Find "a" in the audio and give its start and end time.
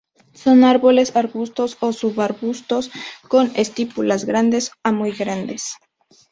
4.83-4.91